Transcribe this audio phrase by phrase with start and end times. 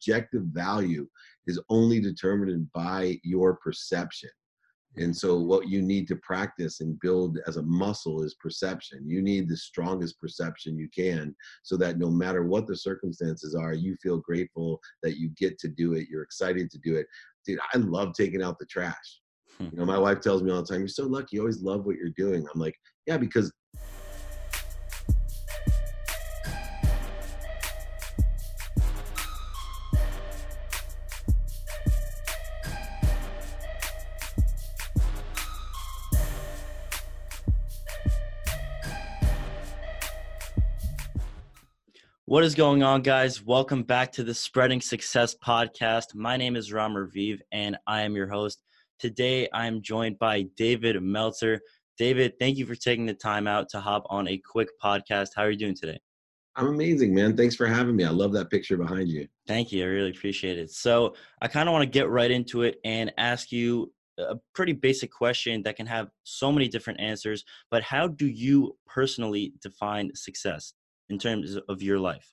[0.00, 1.06] objective value
[1.46, 4.30] is only determined by your perception.
[4.96, 9.08] And so, what you need to practice and build as a muscle is perception.
[9.08, 13.72] You need the strongest perception you can so that no matter what the circumstances are,
[13.72, 16.08] you feel grateful that you get to do it.
[16.10, 17.06] You're excited to do it.
[17.46, 19.20] Dude, I love taking out the trash.
[19.58, 19.66] Hmm.
[19.70, 21.36] You know, my wife tells me all the time, You're so lucky.
[21.36, 22.44] You always love what you're doing.
[22.52, 22.74] I'm like,
[23.06, 23.52] Yeah, because
[42.30, 43.44] What is going on, guys?
[43.44, 46.14] Welcome back to the Spreading Success podcast.
[46.14, 48.62] My name is Ram Raviv, and I am your host.
[49.00, 51.60] Today, I am joined by David Meltzer.
[51.98, 55.30] David, thank you for taking the time out to hop on a quick podcast.
[55.34, 55.98] How are you doing today?
[56.54, 57.36] I'm amazing, man.
[57.36, 58.04] Thanks for having me.
[58.04, 59.26] I love that picture behind you.
[59.48, 59.82] Thank you.
[59.82, 60.70] I really appreciate it.
[60.70, 64.72] So, I kind of want to get right into it and ask you a pretty
[64.72, 67.44] basic question that can have so many different answers.
[67.72, 70.74] But how do you personally define success?
[71.10, 72.26] In terms of your life?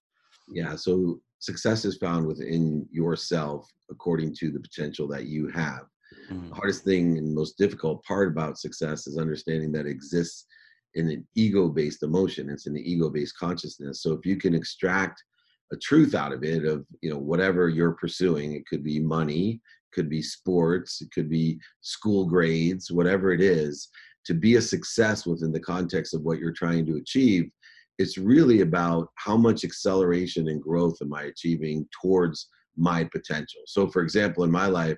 [0.49, 5.85] Yeah, so success is found within yourself according to the potential that you have.
[6.31, 6.49] Mm-hmm.
[6.49, 10.45] The hardest thing and most difficult part about success is understanding that exists
[10.93, 12.49] in an ego based emotion.
[12.49, 14.01] It's an ego based consciousness.
[14.01, 15.21] So if you can extract
[15.73, 19.61] a truth out of it, of you know whatever you're pursuing, it could be money,
[19.91, 23.89] could be sports, it could be school grades, whatever it is,
[24.25, 27.49] to be a success within the context of what you're trying to achieve,
[27.97, 33.61] it's really about how much acceleration and growth am I achieving towards my potential.
[33.65, 34.97] So, for example, in my life,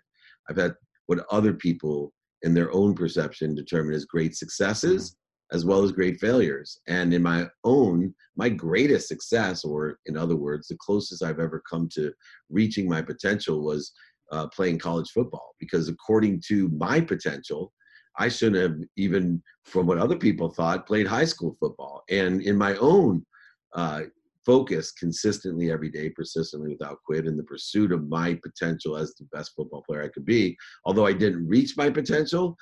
[0.49, 0.75] I've had
[1.07, 5.55] what other people in their own perception determine as great successes mm-hmm.
[5.55, 6.79] as well as great failures.
[6.87, 11.61] And in my own, my greatest success, or in other words, the closest I've ever
[11.69, 12.11] come to
[12.49, 13.91] reaching my potential was
[14.31, 17.73] uh, playing college football because according to my potential,
[18.19, 22.03] I shouldn't have even, from what other people thought, played high school football.
[22.09, 23.25] And in my own
[23.73, 24.01] uh,
[24.45, 29.25] focus, consistently every day, persistently without quit, in the pursuit of my potential as the
[29.31, 32.57] best football player I could be, although I didn't reach my potential,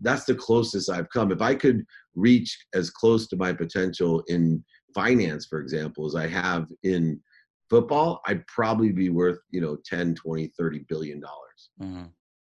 [0.00, 1.32] that's the closest I've come.
[1.32, 1.84] If I could
[2.14, 4.64] reach as close to my potential in
[4.94, 7.20] finance, for example, as I have in
[7.68, 11.70] football, I'd probably be worth, you know, 10, 20, 30 billion dollars.
[11.80, 12.04] Mm-hmm.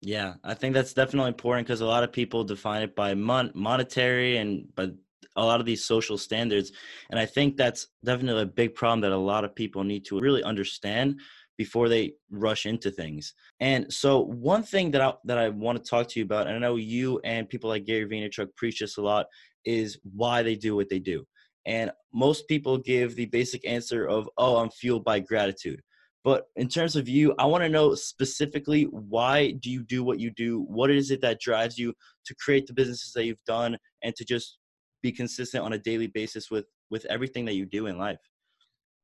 [0.01, 3.51] Yeah, I think that's definitely important because a lot of people define it by mon-
[3.53, 4.91] monetary and but
[5.38, 6.72] a lot of these social standards,
[7.09, 10.19] and I think that's definitely a big problem that a lot of people need to
[10.19, 11.19] really understand
[11.57, 13.34] before they rush into things.
[13.59, 16.56] And so, one thing that I that I want to talk to you about, and
[16.56, 19.28] I know you and people like Gary Vaynerchuk preach this a lot,
[19.66, 21.25] is why they do what they do.
[21.68, 25.81] And most people give the basic answer of, "Oh, I'm fueled by gratitude."
[26.24, 30.20] But in terms of you, I want to know specifically why do you do what
[30.20, 30.62] you do?
[30.68, 31.94] What is it that drives you
[32.26, 34.60] to create the businesses that you've done and to just
[35.02, 38.20] be consistent on a daily basis with with everything that you do in life?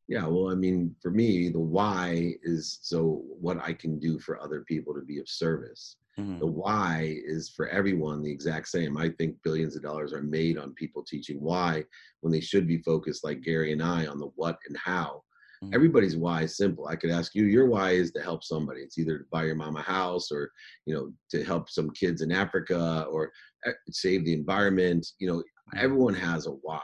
[0.08, 4.42] Yeah, well, I mean, for me, the why is so what I can do for
[4.42, 5.98] other people to be of service.
[6.18, 6.40] Mm-hmm.
[6.40, 8.98] The why is for everyone the exact same.
[8.98, 11.84] I think billions of dollars are made on people teaching why
[12.22, 15.24] when they should be focused, like Gary and I, on the what and how
[15.64, 15.74] Mm-hmm.
[15.74, 16.88] Everybody's why is simple.
[16.88, 18.82] I could ask you, your why is to help somebody.
[18.82, 20.52] It's either to buy your mom a house or,
[20.86, 23.32] you know, to help some kids in Africa or
[23.66, 25.08] eh, save the environment.
[25.20, 25.80] You know, mm-hmm.
[25.80, 26.82] everyone has a why.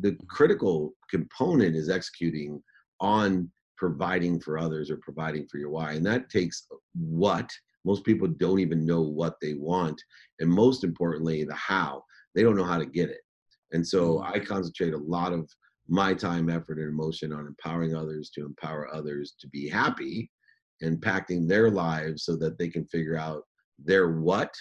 [0.00, 0.26] The mm-hmm.
[0.28, 2.62] critical component is executing
[3.00, 5.92] on providing for others or providing for your why.
[5.92, 7.50] And that takes what.
[7.84, 10.00] Most people don't even know what they want.
[10.40, 12.02] And most importantly, the how.
[12.34, 13.20] They don't know how to get it.
[13.72, 15.50] And so I concentrate a lot of
[15.88, 20.30] my time, effort, and emotion on empowering others to empower others to be happy,
[20.82, 23.42] impacting their lives so that they can figure out
[23.78, 24.54] their what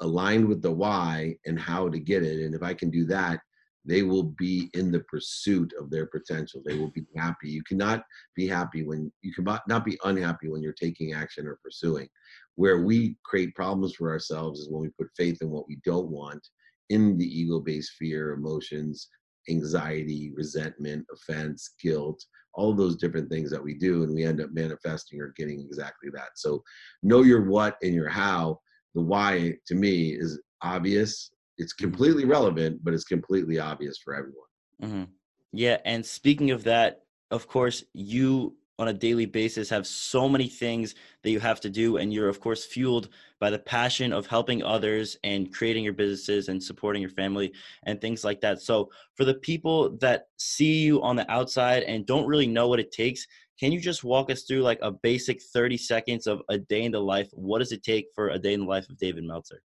[0.00, 2.44] aligned with the why and how to get it.
[2.44, 3.40] And if I can do that,
[3.86, 6.60] they will be in the pursuit of their potential.
[6.64, 7.48] They will be happy.
[7.48, 11.58] You cannot be happy when you cannot not be unhappy when you're taking action or
[11.62, 12.08] pursuing.
[12.56, 16.08] Where we create problems for ourselves is when we put faith in what we don't
[16.08, 16.46] want
[16.88, 19.08] in the ego based fear, emotions,
[19.48, 24.50] anxiety, resentment, offense, guilt, all those different things that we do, and we end up
[24.52, 26.30] manifesting or getting exactly that.
[26.36, 26.62] So,
[27.02, 28.60] know your what and your how.
[28.94, 31.30] The why to me is obvious.
[31.58, 31.90] It's mm-hmm.
[31.90, 34.46] completely relevant, but it's completely obvious for everyone.
[34.82, 35.12] Mm-hmm.
[35.52, 40.48] Yeah, and speaking of that, of course, you on a daily basis have so many
[40.48, 43.08] things that you have to do and you're of course fueled
[43.40, 47.52] by the passion of helping others and creating your businesses and supporting your family
[47.84, 48.60] and things like that.
[48.60, 52.80] So for the people that see you on the outside and don't really know what
[52.80, 53.26] it takes
[53.58, 56.92] can you just walk us through like a basic 30 seconds of a day in
[56.92, 57.30] the life?
[57.32, 59.62] What does it take for a day in the life of david meltzer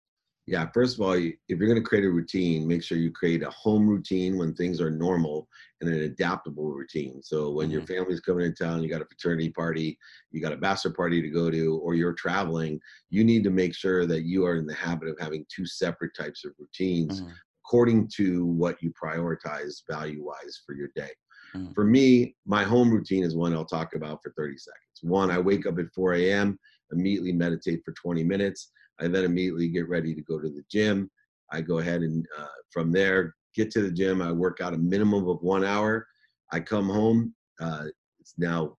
[0.48, 3.44] yeah, first of all, if you're going to create a routine, make sure you create
[3.44, 5.46] a home routine when things are normal
[5.82, 7.22] and an adaptable routine.
[7.22, 7.74] So when mm-hmm.
[7.74, 10.00] your family's coming in town, you got a fraternity party,
[10.32, 12.80] you got a bachelor party to go to, or you're traveling,
[13.10, 16.16] you need to make sure that you are in the habit of having two separate
[16.18, 17.32] types of routines mm-hmm.
[17.66, 21.12] according to what you prioritize value wise for your day.
[21.54, 21.74] Mm-hmm.
[21.74, 24.80] For me, my home routine is one I'll talk about for 30 seconds.
[25.02, 26.58] One, I wake up at 4 a.m.,
[26.94, 28.72] immediately meditate for 20 minutes.
[29.00, 31.10] I then immediately get ready to go to the gym.
[31.52, 34.22] I go ahead and uh, from there get to the gym.
[34.22, 36.08] I work out a minimum of one hour.
[36.52, 37.34] I come home.
[37.60, 37.86] Uh,
[38.20, 38.78] it's now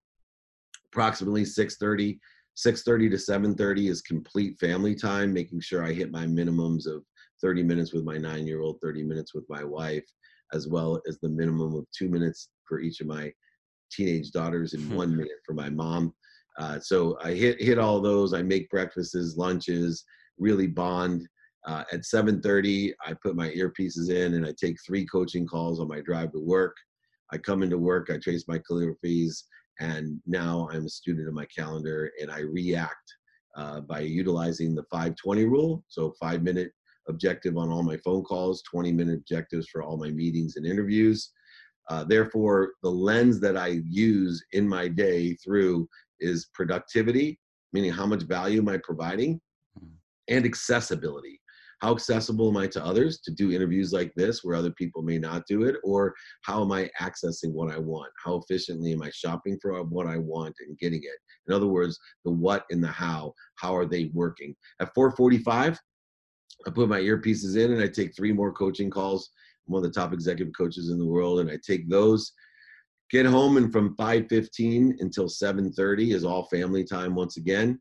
[0.91, 2.19] approximately 6:30.
[2.55, 7.03] 6:30 to 7:30 is complete family time, making sure I hit my minimums of
[7.41, 10.05] 30 minutes with my nine-year-old, 30 minutes with my wife,
[10.53, 13.31] as well as the minimum of two minutes for each of my
[13.91, 14.95] teenage daughters and hmm.
[14.95, 16.13] one minute for my mom.
[16.59, 18.33] Uh, so I hit hit all those.
[18.33, 20.03] I make breakfasts, lunches,
[20.37, 21.27] really bond.
[21.65, 25.87] Uh, at 7:30, I put my earpieces in and I take three coaching calls on
[25.87, 26.75] my drive to work.
[27.31, 29.43] I come into work, I trace my calligraphies,
[29.79, 33.13] and now I'm a student of my calendar and I react
[33.55, 35.83] uh, by utilizing the 520 rule.
[35.87, 36.71] So five minute
[37.07, 41.31] objective on all my phone calls, 20 minute objectives for all my meetings and interviews.
[41.89, 45.87] Uh, therefore, the lens that I use in my day through
[46.19, 47.39] is productivity,
[47.73, 49.35] meaning how much value am I providing,
[49.77, 49.87] mm-hmm.
[50.27, 51.39] and accessibility.
[51.81, 55.17] How accessible am I to others to do interviews like this where other people may
[55.17, 55.77] not do it?
[55.83, 56.13] Or
[56.43, 58.11] how am I accessing what I want?
[58.23, 61.17] How efficiently am I shopping for what I want and getting it?
[61.47, 63.33] In other words, the what and the how.
[63.55, 64.55] How are they working?
[64.81, 65.79] At 445,
[66.67, 69.29] I put my earpieces in and I take three more coaching calls.
[69.67, 72.33] I'm one of the top executive coaches in the world, and I take those
[73.11, 77.79] get home and from 5.15 until 7.30 is all family time once again.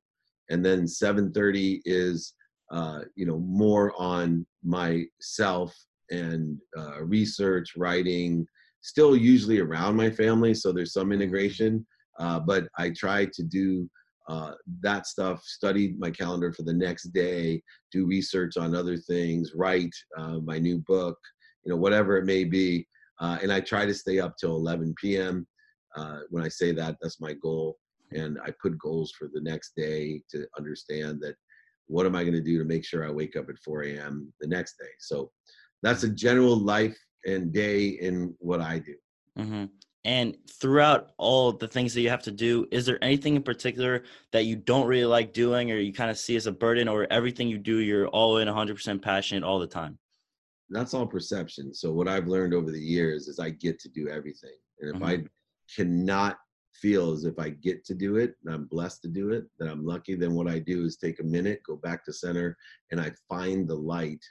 [0.50, 2.34] And then 7.30 is
[2.70, 5.74] uh, you know more on myself
[6.10, 8.46] and uh, research writing
[8.82, 11.86] still usually around my family so there's some integration.
[12.18, 13.88] Uh, but i try to do
[14.28, 14.52] uh,
[14.82, 19.94] that stuff study my calendar for the next day do research on other things write
[20.18, 21.16] uh, my new book
[21.64, 22.86] you know whatever it may be
[23.20, 25.46] uh, and I try to stay up till 11 p.m.
[25.96, 27.78] Uh, when I say that, that's my goal.
[28.12, 31.34] And I put goals for the next day to understand that
[31.86, 34.32] what am I going to do to make sure I wake up at 4 a.m.
[34.40, 34.90] the next day.
[34.98, 35.30] So
[35.82, 38.94] that's a general life and day in what I do.
[39.38, 39.64] Mm-hmm.
[40.04, 44.04] And throughout all the things that you have to do, is there anything in particular
[44.32, 47.06] that you don't really like doing or you kind of see as a burden or
[47.10, 49.98] everything you do, you're all in 100% passionate all the time?
[50.70, 51.72] That's all perception.
[51.72, 54.56] So what I've learned over the years is I get to do everything.
[54.80, 55.24] And if mm-hmm.
[55.24, 56.38] I cannot
[56.74, 59.68] feel as if I get to do it and I'm blessed to do it, that
[59.68, 62.56] I'm lucky, then what I do is take a minute, go back to center,
[62.90, 64.24] and I find the light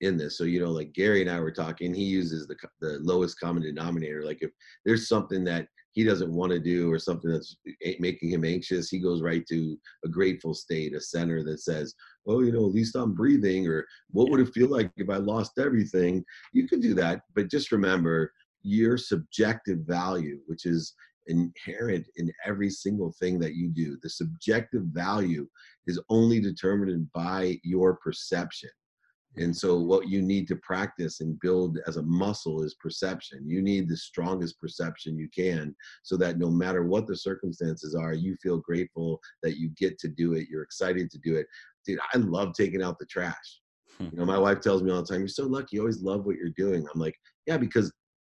[0.00, 0.36] in this.
[0.36, 3.62] So, you know, like Gary and I were talking, he uses the, the lowest common
[3.62, 4.24] denominator.
[4.24, 4.50] Like if
[4.84, 8.90] there's something that he doesn't want to do or something that's eh, making him anxious,
[8.90, 11.94] he goes right to a grateful state, a center that says,
[12.26, 15.16] oh, you know, at least I'm breathing, or what would it feel like if I
[15.16, 16.24] lost everything?
[16.52, 18.32] You could do that, but just remember
[18.62, 20.94] your subjective value, which is
[21.26, 23.96] inherent in every single thing that you do.
[24.02, 25.46] The subjective value
[25.86, 28.70] is only determined by your perception.
[29.36, 33.48] And so, what you need to practice and build as a muscle is perception.
[33.48, 38.14] You need the strongest perception you can so that no matter what the circumstances are,
[38.14, 40.48] you feel grateful that you get to do it.
[40.48, 41.46] You're excited to do it.
[41.84, 43.60] Dude, I love taking out the trash.
[43.98, 44.04] Hmm.
[44.12, 45.76] You know, my wife tells me all the time, You're so lucky.
[45.76, 46.86] You always love what you're doing.
[46.92, 47.92] I'm like, Yeah, because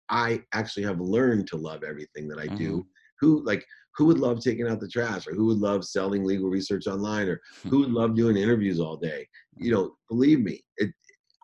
[0.10, 2.72] I actually have learned to love everything that I do.
[2.72, 2.90] Mm-hmm.
[3.22, 3.66] Who, like,
[3.98, 7.28] who would love taking out the trash or who would love selling legal research online
[7.28, 10.92] or who would love doing interviews all day you know believe me it,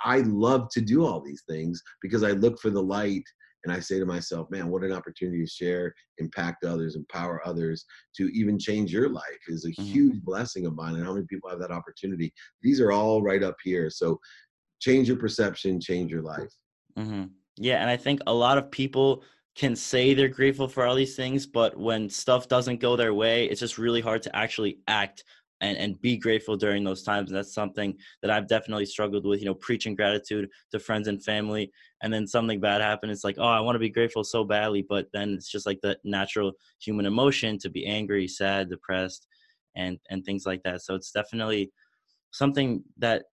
[0.04, 3.24] i love to do all these things because i look for the light
[3.64, 7.86] and i say to myself man what an opportunity to share impact others empower others
[8.16, 9.84] to even change your life is a mm-hmm.
[9.84, 13.44] huge blessing of mine and how many people have that opportunity these are all right
[13.44, 14.20] up here so
[14.80, 16.54] change your perception change your life
[16.98, 17.26] mm-hmm.
[17.58, 19.24] yeah and i think a lot of people
[19.56, 23.46] can say they're grateful for all these things, but when stuff doesn't go their way,
[23.46, 25.24] it's just really hard to actually act
[25.62, 27.30] and and be grateful during those times.
[27.30, 31.24] And that's something that i've definitely struggled with you know preaching gratitude to friends and
[31.24, 31.72] family.
[32.02, 34.84] And then something bad happens it's like oh i want to be grateful so badly
[34.88, 39.28] but then it's just like the natural human emotion to be angry sad depressed
[39.76, 40.82] and and things like that.
[40.82, 41.72] So it's definitely
[42.32, 43.26] something that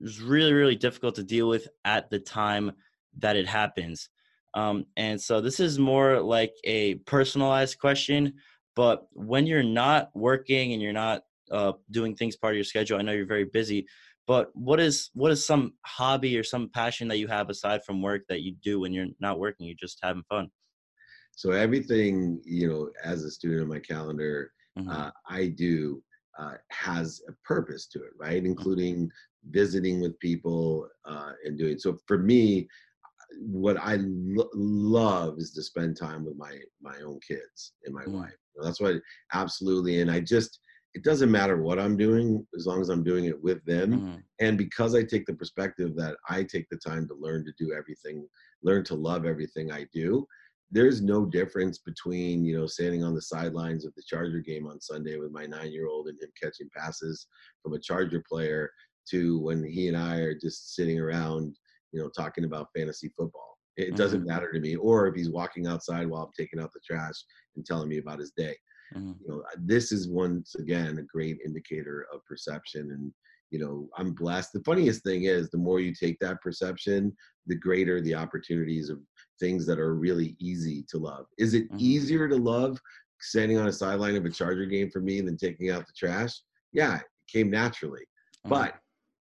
[0.00, 2.72] is really really difficult to deal with at the time
[3.18, 4.08] that it happens
[4.54, 8.32] um, and so this is more like a personalized question
[8.76, 12.98] but when you're not working and you're not uh, doing things part of your schedule
[12.98, 13.86] i know you're very busy
[14.26, 18.00] but what is what is some hobby or some passion that you have aside from
[18.00, 20.48] work that you do when you're not working you're just having fun
[21.32, 24.88] so everything you know as a student on my calendar mm-hmm.
[24.88, 26.02] uh, i do
[26.38, 28.46] uh, has a purpose to it right mm-hmm.
[28.46, 29.10] including
[29.50, 32.68] visiting with people uh, and doing so for me
[33.38, 38.02] what i lo- love is to spend time with my my own kids and my
[38.02, 38.20] mm-hmm.
[38.20, 38.96] wife that's what
[39.32, 40.00] absolutely.
[40.00, 40.60] And I just,
[40.94, 43.92] it doesn't matter what I'm doing as long as I'm doing it with them.
[43.92, 44.16] Mm-hmm.
[44.40, 47.72] And because I take the perspective that I take the time to learn to do
[47.72, 48.26] everything,
[48.62, 50.26] learn to love everything I do,
[50.72, 54.80] there's no difference between, you know, standing on the sidelines of the Charger game on
[54.80, 57.26] Sunday with my nine year old and him catching passes
[57.62, 58.70] from a Charger player
[59.10, 61.56] to when he and I are just sitting around,
[61.92, 63.58] you know, talking about fantasy football.
[63.76, 64.28] It doesn't mm-hmm.
[64.28, 64.76] matter to me.
[64.76, 67.14] Or if he's walking outside while I'm taking out the trash
[67.56, 68.56] and telling me about his day.
[68.94, 69.12] Mm-hmm.
[69.20, 72.90] You know, this is once again a great indicator of perception.
[72.90, 73.12] And,
[73.50, 74.52] you know, I'm blessed.
[74.52, 77.16] The funniest thing is the more you take that perception,
[77.46, 78.98] the greater the opportunities of
[79.38, 81.26] things that are really easy to love.
[81.38, 81.78] Is it mm-hmm.
[81.78, 82.78] easier to love
[83.20, 86.32] standing on a sideline of a Charger game for me than taking out the trash?
[86.72, 88.02] Yeah, it came naturally.
[88.44, 88.50] Mm-hmm.
[88.50, 88.74] But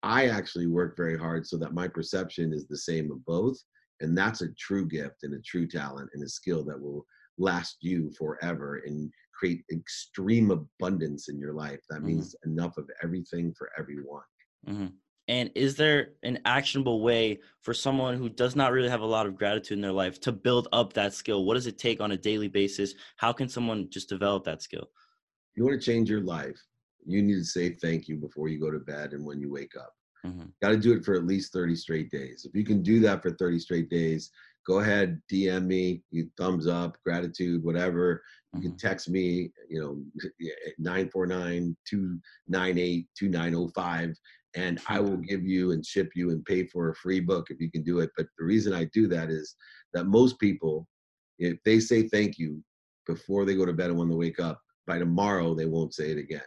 [0.03, 3.57] I actually work very hard so that my perception is the same of both.
[4.01, 7.05] And that's a true gift and a true talent and a skill that will
[7.37, 11.79] last you forever and create extreme abundance in your life.
[11.89, 12.07] That mm-hmm.
[12.07, 14.23] means enough of everything for everyone.
[14.67, 14.87] Mm-hmm.
[15.29, 19.25] And is there an actionable way for someone who does not really have a lot
[19.25, 21.45] of gratitude in their life to build up that skill?
[21.45, 22.93] What does it take on a daily basis?
[23.15, 24.89] How can someone just develop that skill?
[25.55, 26.59] You want to change your life,
[27.05, 29.75] you need to say thank you before you go to bed and when you wake
[29.77, 29.93] up.
[30.25, 30.45] Mm-hmm.
[30.61, 32.45] Got to do it for at least 30 straight days.
[32.47, 34.31] If you can do that for 30 straight days,
[34.65, 38.23] go ahead, DM me, you thumbs up, gratitude, whatever.
[38.53, 38.69] You mm-hmm.
[38.69, 40.01] can text me, you know,
[40.79, 44.15] 949 298 2905,
[44.55, 47.59] and I will give you and ship you and pay for a free book if
[47.59, 48.11] you can do it.
[48.15, 49.55] But the reason I do that is
[49.93, 50.87] that most people,
[51.39, 52.63] if they say thank you
[53.05, 56.11] before they go to bed and when they wake up, by tomorrow they won't say
[56.11, 56.41] it again.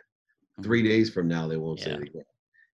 [0.58, 0.64] Mm-hmm.
[0.64, 1.84] Three days from now, they won't yeah.
[1.84, 2.24] say it again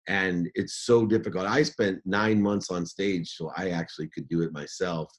[0.08, 1.46] and it's so difficult.
[1.46, 5.12] I spent nine months on stage, so I actually could do it myself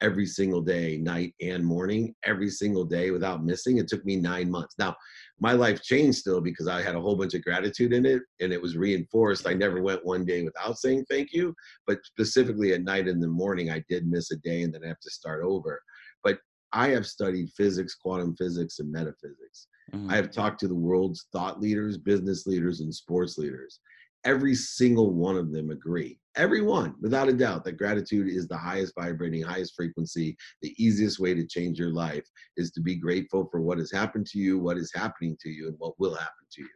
[0.00, 3.78] every single day, night and morning, every single day without missing.
[3.78, 4.74] It took me nine months.
[4.78, 4.94] Now,
[5.40, 8.52] my life changed still because I had a whole bunch of gratitude in it and
[8.52, 9.46] it was reinforced.
[9.46, 11.54] I never went one day without saying thank you,
[11.86, 14.88] but specifically at night and the morning, I did miss a day and then I
[14.88, 15.80] have to start over.
[16.22, 16.38] But
[16.72, 19.68] I have studied physics, quantum physics, and metaphysics.
[19.92, 20.10] Mm-hmm.
[20.10, 23.80] I have talked to the world's thought leaders, business leaders, and sports leaders.
[24.24, 26.18] Every single one of them agree.
[26.36, 30.36] Everyone without a doubt that gratitude is the highest vibrating highest frequency.
[30.62, 32.26] The easiest way to change your life
[32.56, 35.68] is to be grateful for what has happened to you what is happening to you
[35.68, 36.68] and what will happen to you.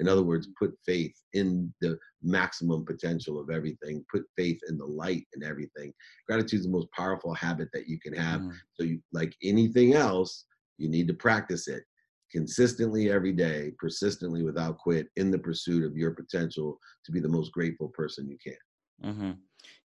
[0.00, 4.04] In other words put faith in the maximum potential of everything.
[4.12, 5.92] Put faith in the light in everything.
[6.26, 8.40] Gratitude is the most powerful habit that you can have.
[8.40, 8.52] Mm.
[8.74, 10.44] so you like anything else
[10.76, 11.84] you need to practice it
[12.30, 17.28] consistently every day, persistently without quit in the pursuit of your potential to be the
[17.28, 19.12] most grateful person you can.
[19.12, 19.30] Mm-hmm.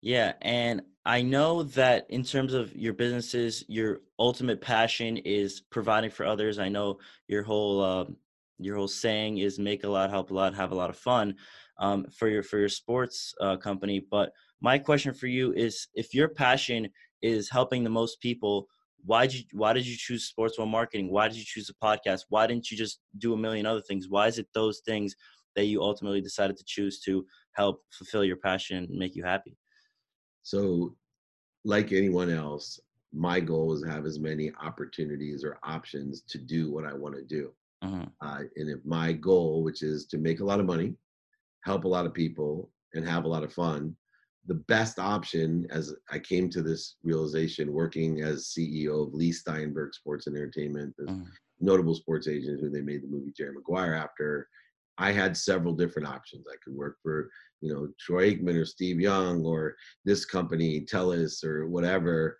[0.01, 0.33] Yeah.
[0.41, 6.25] And I know that in terms of your businesses, your ultimate passion is providing for
[6.25, 6.59] others.
[6.59, 8.05] I know your whole, uh,
[8.59, 11.35] your whole saying is make a lot, help a lot, have a lot of fun
[11.79, 14.05] um, for your, for your sports uh, company.
[14.09, 14.31] But
[14.61, 16.89] my question for you is if your passion
[17.21, 18.67] is helping the most people,
[19.05, 21.11] why did you why did you choose sports world marketing?
[21.11, 22.25] Why did you choose a podcast?
[22.29, 24.07] Why didn't you just do a million other things?
[24.09, 25.15] Why is it those things
[25.55, 29.57] that you ultimately decided to choose to help fulfill your passion and make you happy?
[30.43, 30.95] So
[31.63, 32.79] like anyone else
[33.13, 37.15] my goal is to have as many opportunities or options to do what i want
[37.15, 37.51] to do.
[37.83, 38.03] Mm-hmm.
[38.21, 40.93] uh, and if my goal which is to make a lot of money
[41.63, 43.95] help a lot of people and have a lot of fun
[44.47, 49.93] the best option as I came to this realization working as CEO of Leigh Steinberg
[49.93, 51.25] Sports and Entertainment, the mm.
[51.59, 54.47] notable sports agent who they made the movie Jerry Maguire after.
[54.97, 56.45] I had several different options.
[56.51, 57.29] I could work for,
[57.61, 62.37] you know, Troy Aikman or Steve Young or this company, Telus or whatever.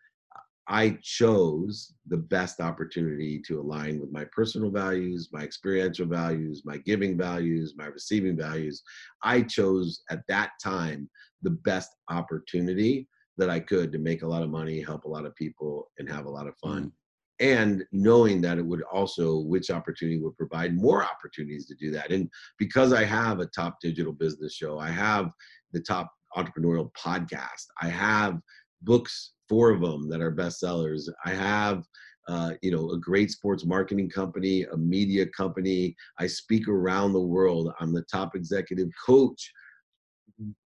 [0.68, 6.78] I chose the best opportunity to align with my personal values, my experiential values, my
[6.78, 8.84] giving values, my receiving values.
[9.24, 11.10] I chose at that time
[11.42, 15.26] the best opportunity that I could to make a lot of money, help a lot
[15.26, 16.84] of people, and have a lot of fun.
[16.84, 16.92] Mm.
[17.40, 22.12] And knowing that it would also, which opportunity would provide more opportunities to do that.
[22.12, 25.32] And because I have a top digital business show, I have
[25.72, 28.40] the top entrepreneurial podcast, I have
[28.84, 31.10] books, four of them that are bestsellers.
[31.26, 31.84] I have
[32.28, 35.96] uh, you know, a great sports marketing company, a media company.
[36.20, 37.74] I speak around the world.
[37.80, 39.52] I'm the top executive coach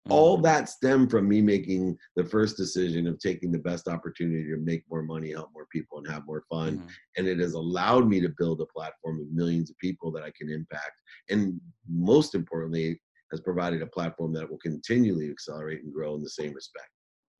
[0.09, 0.43] all mm-hmm.
[0.43, 4.83] that stemmed from me making the first decision of taking the best opportunity to make
[4.89, 6.87] more money help more people and have more fun mm-hmm.
[7.17, 10.31] and it has allowed me to build a platform of millions of people that i
[10.37, 10.93] can impact
[11.29, 11.59] and
[11.89, 12.99] most importantly
[13.31, 16.89] has provided a platform that will continually accelerate and grow in the same respect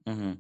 [0.08, 0.34] mm-hmm.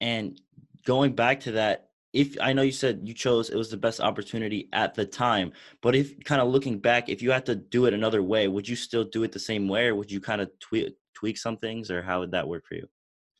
[0.00, 0.40] And
[0.84, 1.86] going back to that
[2.16, 5.52] if I know you said you chose it was the best opportunity at the time,
[5.82, 8.66] but if kind of looking back, if you had to do it another way, would
[8.66, 11.58] you still do it the same way, or would you kind of tweak tweak some
[11.58, 12.86] things, or how would that work for you?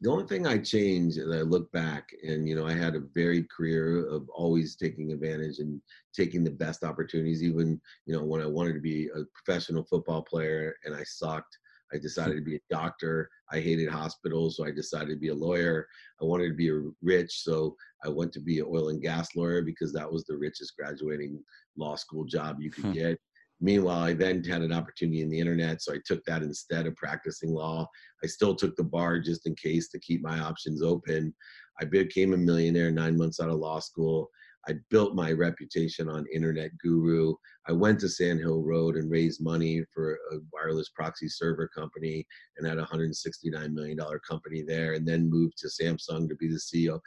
[0.03, 3.01] The only thing I changed, and I look back, and you know, I had a
[3.15, 5.81] varied career of always taking advantage and
[6.15, 7.43] taking the best opportunities.
[7.43, 11.57] Even you know, when I wanted to be a professional football player and I sucked,
[11.93, 13.29] I decided to be a doctor.
[13.53, 15.87] I hated hospitals, so I decided to be a lawyer.
[16.21, 16.71] I wanted to be
[17.03, 20.37] rich, so I went to be an oil and gas lawyer because that was the
[20.37, 21.43] richest graduating
[21.77, 23.19] law school job you could get.
[23.61, 26.95] Meanwhile, I then had an opportunity in the internet, so I took that instead of
[26.97, 27.89] practicing law.
[28.23, 31.35] I still took the bar just in case to keep my options open.
[31.81, 34.29] I became a millionaire nine months out of law school.
[34.69, 37.35] I built my reputation on Internet Guru.
[37.69, 42.27] I went to Sand Hill Road and raised money for a wireless proxy server company
[42.57, 46.61] and had a $169 million company there, and then moved to Samsung to be the
[46.61, 46.99] CEO.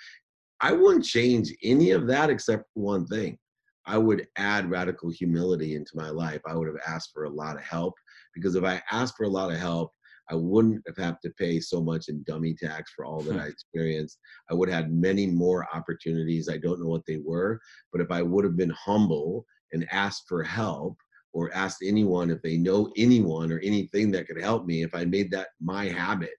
[0.61, 3.37] I wouldn't change any of that except one thing.
[3.85, 6.41] I would add radical humility into my life.
[6.45, 7.95] I would have asked for a lot of help
[8.35, 9.91] because if I asked for a lot of help,
[10.31, 13.39] I wouldn't have had to pay so much in dummy tax for all that hmm.
[13.39, 14.19] I experienced.
[14.49, 16.49] I would have had many more opportunities.
[16.49, 17.59] I don't know what they were,
[17.91, 20.97] but if I would have been humble and asked for help
[21.33, 25.05] or asked anyone if they know anyone or anything that could help me, if I
[25.05, 26.31] made that my habit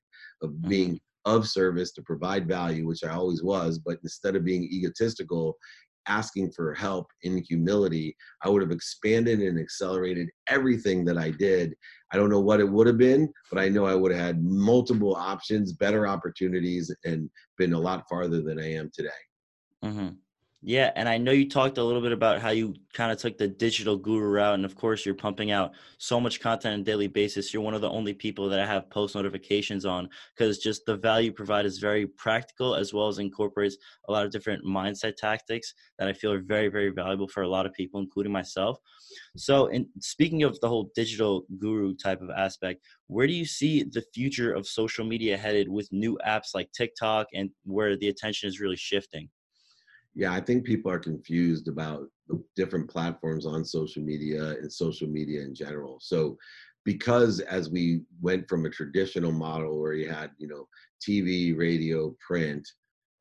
[0.42, 0.68] of mm-hmm.
[0.68, 5.56] being of service to provide value, which I always was, but instead of being egotistical
[6.08, 11.74] asking for help in humility, I would have expanded and accelerated everything that I did.
[12.12, 14.42] I don't know what it would have been, but I know I would have had
[14.42, 19.10] multiple options, better opportunities, and been a lot farther than I am today.
[19.84, 20.08] Mm-hmm.
[20.62, 23.38] Yeah, and I know you talked a little bit about how you kind of took
[23.38, 26.84] the digital guru route, and of course, you're pumping out so much content on a
[26.84, 27.54] daily basis.
[27.54, 30.96] You're one of the only people that I have post notifications on because just the
[30.96, 35.72] value provided is very practical as well as incorporates a lot of different mindset tactics
[35.98, 38.78] that I feel are very, very valuable for a lot of people, including myself.
[39.36, 43.82] So, in speaking of the whole digital guru type of aspect, where do you see
[43.82, 48.46] the future of social media headed with new apps like TikTok and where the attention
[48.50, 49.30] is really shifting?
[50.14, 55.08] Yeah, I think people are confused about the different platforms on social media and social
[55.08, 55.98] media in general.
[56.00, 56.36] So,
[56.84, 60.66] because as we went from a traditional model where you had, you know,
[61.06, 62.66] TV, radio, print,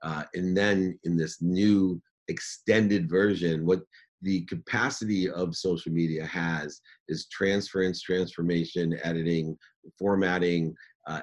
[0.02, 3.82] uh, and then in this new extended version, what
[4.22, 9.58] the capacity of social media has is transference, transformation, editing,
[9.98, 10.74] formatting,
[11.08, 11.22] uh,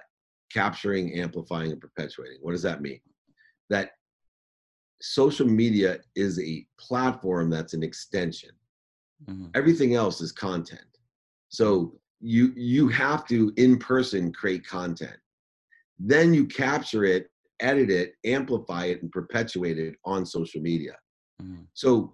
[0.52, 2.38] capturing, amplifying, and perpetuating.
[2.40, 3.00] What does that mean?
[3.70, 3.90] That
[5.00, 8.50] social media is a platform that's an extension.
[9.28, 9.46] Mm-hmm.
[9.54, 10.80] Everything else is content.
[11.48, 15.16] So you you have to in person create content.
[15.98, 17.30] Then you capture it,
[17.60, 20.96] edit it, amplify it, and perpetuate it on social media.
[21.42, 21.62] Mm-hmm.
[21.74, 22.12] So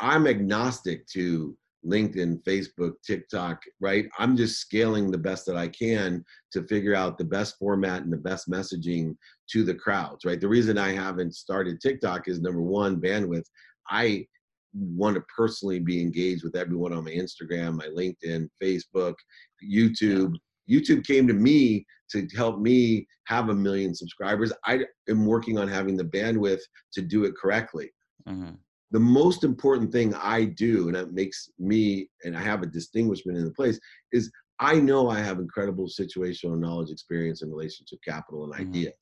[0.00, 4.06] I'm agnostic to LinkedIn, Facebook, TikTok, right?
[4.18, 8.12] I'm just scaling the best that I can to figure out the best format and
[8.12, 9.16] the best messaging
[9.50, 10.40] to the crowds, right?
[10.40, 13.46] The reason I haven't started TikTok is number one, bandwidth.
[13.90, 14.26] I
[14.74, 19.14] want to personally be engaged with everyone on my Instagram, my LinkedIn, Facebook,
[19.62, 20.34] YouTube.
[20.70, 24.52] YouTube came to me to help me have a million subscribers.
[24.64, 26.60] I am working on having the bandwidth
[26.92, 27.90] to do it correctly.
[28.28, 28.52] Mm-hmm
[28.92, 33.38] the most important thing I do, and that makes me, and I have a distinguishment
[33.38, 33.80] in the place,
[34.12, 38.68] is I know I have incredible situational knowledge, experience, and relationship capital and mm-hmm.
[38.68, 38.94] ideas.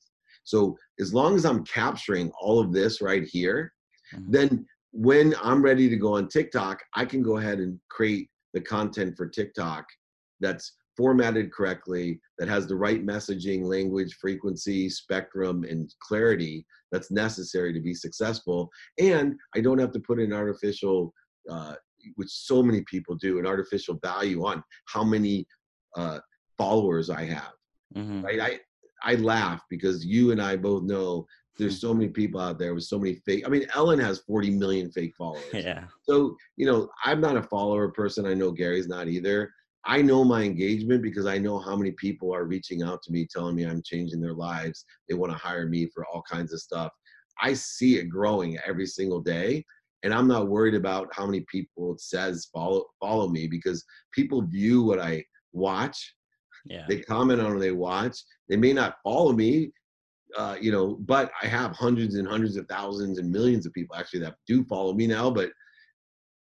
[0.43, 3.71] So as long as I'm capturing all of this right here,
[4.15, 4.31] mm-hmm.
[4.31, 8.61] then when I'm ready to go on TikTok, I can go ahead and create the
[8.61, 9.85] content for TikTok
[10.39, 17.73] that's formatted correctly, that has the right messaging, language, frequency, spectrum, and clarity that's necessary
[17.73, 18.69] to be successful.
[18.99, 21.13] And I don't have to put an artificial,
[21.49, 21.75] uh,
[22.15, 25.45] which so many people do, an artificial value on how many
[25.95, 26.19] uh,
[26.57, 27.53] followers I have.
[27.95, 28.21] Mm-hmm.
[28.23, 28.39] Right?
[28.39, 28.59] I
[29.03, 31.25] I laugh because you and I both know
[31.57, 33.43] there's so many people out there with so many fake.
[33.45, 35.43] I mean, Ellen has 40 million fake followers.
[35.53, 35.85] Yeah.
[36.03, 38.25] So you know, I'm not a follower person.
[38.25, 39.51] I know Gary's not either.
[39.85, 43.25] I know my engagement because I know how many people are reaching out to me
[43.25, 44.85] telling me I'm changing their lives.
[45.09, 46.91] They want to hire me for all kinds of stuff.
[47.41, 49.65] I see it growing every single day.
[50.03, 54.41] And I'm not worried about how many people it says follow follow me because people
[54.41, 56.15] view what I watch.
[56.65, 56.85] Yeah.
[56.87, 58.17] They comment on what they watch.
[58.49, 59.71] They may not follow me,
[60.37, 63.95] uh, you know, but I have hundreds and hundreds of thousands and millions of people
[63.95, 65.29] actually that do follow me now.
[65.29, 65.51] But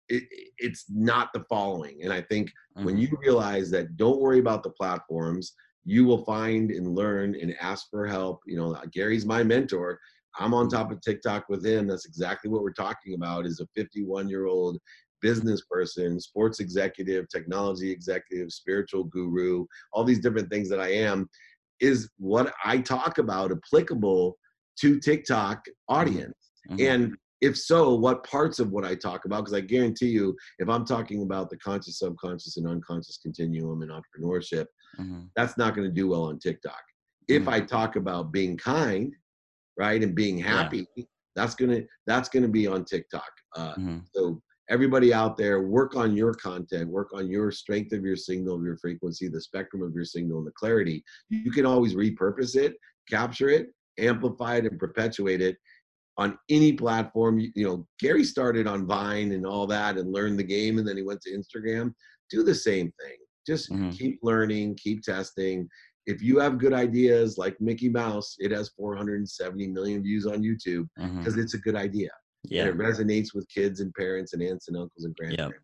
[0.10, 0.24] it,
[0.58, 2.00] it's not the following.
[2.04, 2.86] And I think mm-hmm.
[2.86, 5.54] when you realize that, don't worry about the platforms.
[5.86, 8.42] You will find and learn and ask for help.
[8.46, 10.00] You know, Gary's my mentor.
[10.38, 11.88] I'm on top of TikTok with him.
[11.88, 13.46] That's exactly what we're talking about.
[13.46, 14.78] Is a 51 year old
[15.22, 21.30] business person, sports executive, technology executive, spiritual guru, all these different things that I am.
[21.80, 24.38] Is what I talk about applicable
[24.82, 26.52] to TikTok audience?
[26.70, 26.86] Mm-hmm.
[26.86, 29.46] And if so, what parts of what I talk about?
[29.46, 33.92] Because I guarantee you, if I'm talking about the conscious, subconscious, and unconscious continuum and
[33.92, 34.66] entrepreneurship,
[35.00, 35.22] mm-hmm.
[35.36, 36.74] that's not going to do well on TikTok.
[36.74, 37.42] Mm-hmm.
[37.42, 39.14] If I talk about being kind,
[39.78, 41.06] right, and being happy, yeah.
[41.36, 43.30] that's gonna that's gonna be on TikTok.
[43.56, 43.98] Uh, mm-hmm.
[44.14, 48.56] So everybody out there, work on your content, work on your strength of your signal,
[48.56, 51.04] of your frequency, the spectrum of your signal, and the clarity.
[51.30, 52.76] You can always repurpose it,
[53.10, 55.58] capture it, amplify it, and perpetuate it
[56.20, 57.40] on any platform.
[57.40, 60.88] You, you know, Gary started on Vine and all that and learned the game, and
[60.88, 61.94] then he went to Instagram.
[62.30, 63.18] Do the same thing.
[63.48, 63.90] Just mm-hmm.
[63.92, 65.68] keep learning, keep testing.
[66.06, 70.88] If you have good ideas like Mickey Mouse, it has 470 million views on YouTube
[70.96, 71.40] because mm-hmm.
[71.40, 72.10] it's a good idea.
[72.44, 72.66] Yeah.
[72.66, 75.56] And it resonates with kids and parents and aunts and uncles and grandparents.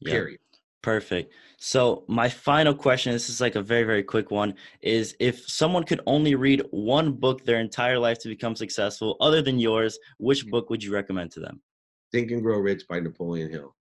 [0.00, 0.12] Yep.
[0.12, 0.40] Period.
[0.40, 0.51] Yep.
[0.82, 1.32] Perfect.
[1.58, 5.84] So my final question, this is like a very, very quick one, is if someone
[5.84, 10.46] could only read one book their entire life to become successful, other than yours, which
[10.48, 11.62] book would you recommend to them?
[12.10, 13.76] Think and Grow Rich by Napoleon Hill.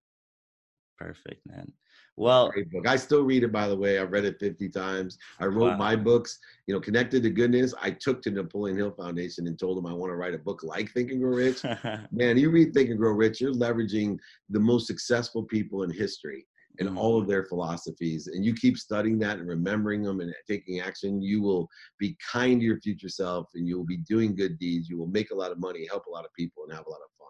[0.98, 1.72] Perfect, man.
[2.18, 2.52] Well.
[2.86, 3.98] I still read it, by the way.
[3.98, 5.16] I've read it 50 times.
[5.38, 5.76] I wrote wow.
[5.78, 7.72] my books, you know, Connected to Goodness.
[7.80, 10.62] I took to Napoleon Hill Foundation and told them I want to write a book
[10.62, 11.62] like Think and Grow Rich.
[12.12, 14.18] Man, you read Think and Grow Rich, you're leveraging
[14.50, 16.46] the most successful people in history
[16.80, 16.98] and mm-hmm.
[16.98, 21.22] all of their philosophies and you keep studying that and remembering them and taking action
[21.22, 24.88] you will be kind to your future self and you will be doing good deeds.
[24.88, 26.90] You will make a lot of money help a lot of people and have a
[26.90, 27.28] lot of fun.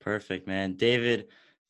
[0.00, 0.74] Perfect man.
[0.74, 1.26] David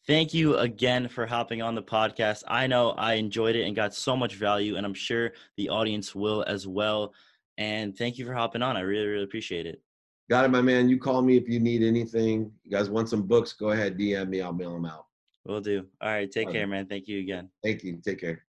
[0.07, 2.43] thank you again for hopping on the podcast.
[2.47, 6.15] I know i enjoyed it and got so much value and i'm sure the audience
[6.15, 7.15] will as well.
[7.57, 8.77] And thank you for hopping on.
[8.77, 9.81] I really really appreciate it.
[10.29, 10.89] Got it my man.
[10.89, 12.53] You call me if you need anything.
[12.65, 14.43] You guys want some books go ahead dm me.
[14.43, 15.07] I'll mail them out
[15.47, 15.87] Will do.
[16.01, 16.31] All right.
[16.31, 16.87] Take care, man.
[16.87, 17.51] Thank you again.
[17.63, 18.01] Thank you.
[18.05, 18.45] Take care.